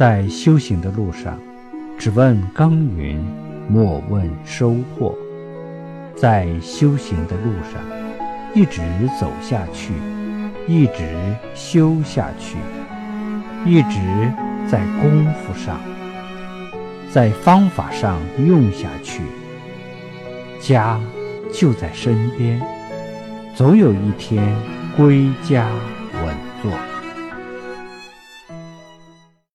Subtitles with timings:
[0.00, 1.38] 在修行的路上
[1.98, 3.22] 只问耕耘
[3.68, 5.14] 莫问收获
[6.16, 7.82] 在修行的路上
[8.54, 8.80] 一直
[9.20, 9.92] 走下去
[10.66, 12.56] 一直修下去
[13.66, 14.00] 一直
[14.66, 15.78] 在功夫上
[17.12, 19.20] 在方法上用下去
[20.62, 20.98] 家
[21.52, 22.58] 就在身边
[23.54, 24.56] 总有一天
[24.96, 25.68] 归家。